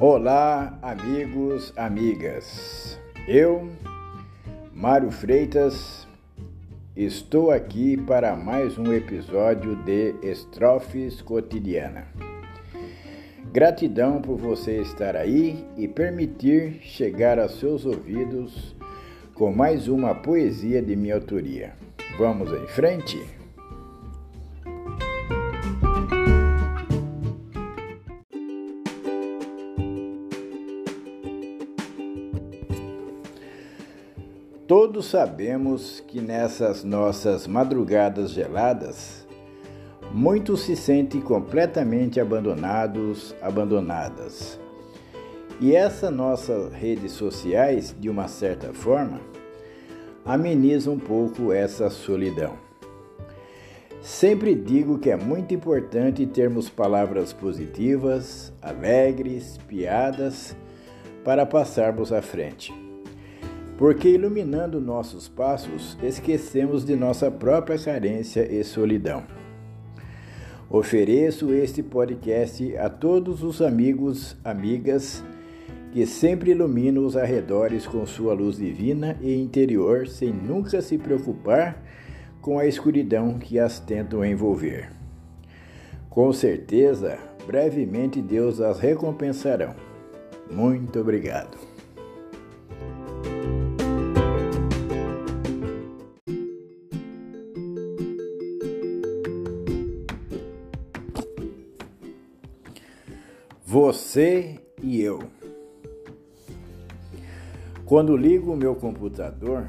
[0.00, 2.96] Olá, amigos, amigas.
[3.26, 3.68] Eu,
[4.72, 6.06] Mário Freitas,
[6.94, 12.06] estou aqui para mais um episódio de Estrofes Cotidiana.
[13.52, 18.76] Gratidão por você estar aí e permitir chegar aos seus ouvidos
[19.34, 21.72] com mais uma poesia de minha autoria.
[22.16, 23.20] Vamos em frente?
[34.68, 39.26] Todos sabemos que nessas nossas madrugadas geladas,
[40.12, 44.60] muitos se sentem completamente abandonados, abandonadas.
[45.58, 49.22] E essas nossas redes sociais, de uma certa forma,
[50.22, 52.52] amenizam um pouco essa solidão.
[54.02, 60.54] Sempre digo que é muito importante termos palavras positivas, alegres, piadas
[61.24, 62.86] para passarmos à frente
[63.78, 69.22] porque iluminando nossos passos, esquecemos de nossa própria carência e solidão.
[70.68, 75.24] Ofereço este podcast a todos os amigos, amigas
[75.92, 81.82] que sempre iluminam os arredores com sua luz divina e interior, sem nunca se preocupar
[82.42, 84.90] com a escuridão que as tentam envolver.
[86.10, 87.16] Com certeza,
[87.46, 89.74] brevemente Deus as recompensará.
[90.50, 91.77] Muito obrigado.
[103.80, 105.22] Você e eu.
[107.86, 109.68] Quando ligo o meu computador,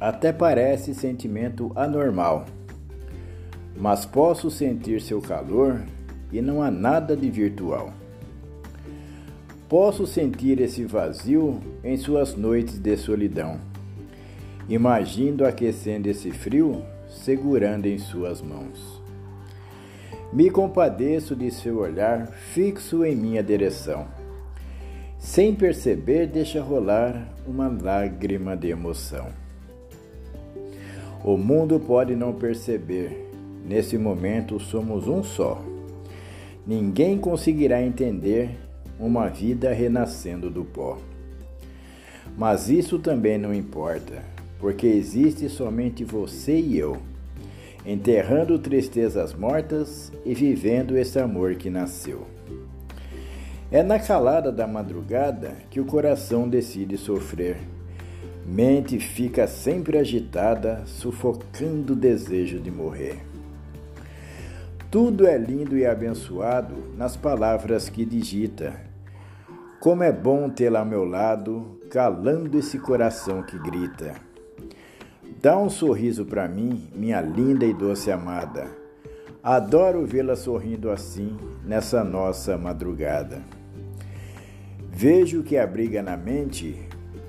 [0.00, 2.46] até parece sentimento anormal,
[3.76, 5.82] mas posso sentir seu calor
[6.32, 7.92] e não há nada de virtual.
[9.68, 13.60] Posso sentir esse vazio em suas noites de solidão.
[14.70, 18.99] Imagino aquecendo esse frio, segurando em suas mãos.
[20.32, 24.06] Me compadeço de seu olhar fixo em minha direção.
[25.18, 29.26] Sem perceber, deixa rolar uma lágrima de emoção.
[31.24, 33.28] O mundo pode não perceber,
[33.66, 35.60] nesse momento somos um só.
[36.64, 38.50] Ninguém conseguirá entender
[39.00, 40.96] uma vida renascendo do pó.
[42.38, 44.22] Mas isso também não importa,
[44.60, 46.96] porque existe somente você e eu
[47.84, 52.26] enterrando tristezas mortas e vivendo esse amor que nasceu.
[53.70, 57.56] É na calada da madrugada que o coração decide sofrer.
[58.44, 63.18] Mente fica sempre agitada, sufocando o desejo de morrer.
[64.90, 68.74] Tudo é lindo e abençoado nas palavras que digita.
[69.78, 74.29] Como é bom tê-la ao meu lado, calando esse coração que grita.
[75.42, 78.68] Dá um sorriso para mim, minha linda e doce amada.
[79.42, 81.34] Adoro vê-la sorrindo assim
[81.64, 83.40] nessa nossa madrugada.
[84.92, 86.76] Vejo que abriga na mente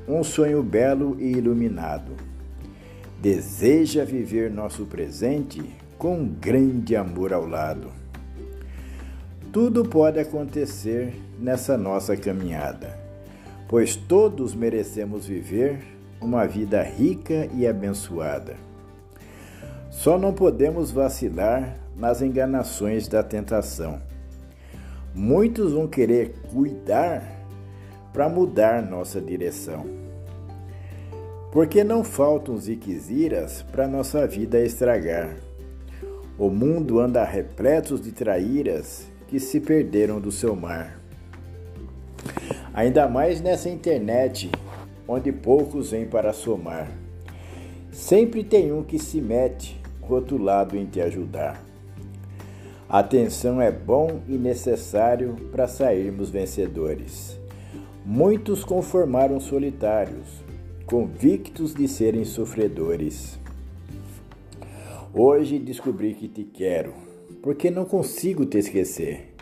[0.05, 2.11] um sonho belo e iluminado.
[3.21, 5.63] Deseja viver nosso presente
[5.97, 7.87] com um grande amor ao lado.
[9.53, 12.99] Tudo pode acontecer nessa nossa caminhada,
[13.69, 18.55] pois todos merecemos viver uma vida rica e abençoada.
[19.89, 24.01] Só não podemos vacilar nas enganações da tentação.
[25.13, 27.21] Muitos vão querer cuidar
[28.13, 29.85] para mudar nossa direção.
[31.51, 35.35] Porque não faltam ziquiziras para nossa vida estragar.
[36.37, 40.99] O mundo anda repleto de traíras que se perderam do seu mar.
[42.73, 44.49] Ainda mais nessa internet
[45.07, 46.91] onde poucos vêm para somar.
[47.91, 51.63] Sempre tem um que se mete rotulado em te ajudar.
[52.87, 57.39] Atenção é bom e necessário para sairmos vencedores.
[58.05, 60.43] Muitos conformaram solitários,
[60.85, 63.39] convictos de serem sofredores.
[65.13, 66.93] Hoje descobri que te quero,
[67.41, 69.35] porque não consigo te esquecer.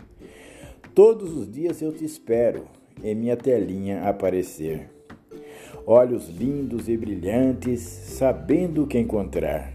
[0.94, 2.64] Todos os dias eu te espero
[3.02, 4.99] em minha telinha aparecer
[5.86, 9.72] olhos lindos e brilhantes, sabendo o que encontrar.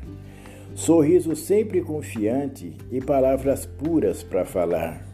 [0.74, 5.06] Sorriso sempre confiante e palavras puras para falar.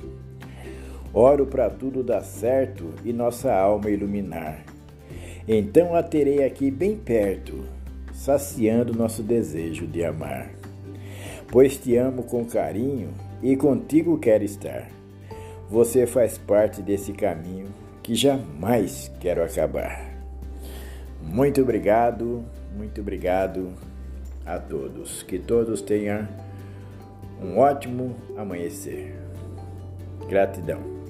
[1.14, 4.64] Oro para tudo dar certo e nossa alma iluminar.
[5.48, 7.64] Então a terei aqui bem perto,
[8.14, 10.52] saciando nosso desejo de amar.
[11.52, 13.10] Pois te amo com carinho
[13.44, 14.90] e contigo quero estar.
[15.70, 17.68] Você faz parte desse caminho
[18.02, 20.11] que jamais quero acabar.
[21.22, 22.44] Muito obrigado,
[22.76, 23.74] muito obrigado
[24.46, 25.24] a todos.
[25.24, 26.28] Que todos tenham
[27.42, 29.16] um ótimo amanhecer.
[30.28, 31.01] Gratidão.